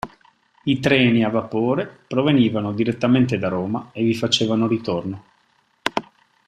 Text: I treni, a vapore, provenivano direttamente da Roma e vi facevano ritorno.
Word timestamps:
I 0.63 0.79
treni, 0.79 1.23
a 1.23 1.29
vapore, 1.29 1.87
provenivano 2.07 2.73
direttamente 2.73 3.37
da 3.37 3.49
Roma 3.49 3.91
e 3.93 4.01
vi 4.03 4.15
facevano 4.15 4.65
ritorno. 4.65 5.23